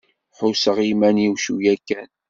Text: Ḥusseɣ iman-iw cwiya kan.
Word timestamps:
Ḥusseɣ 0.37 0.77
iman-iw 0.91 1.33
cwiya 1.43 1.75
kan. 1.87 2.09